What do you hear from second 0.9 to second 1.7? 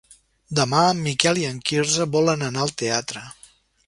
en Miquel i en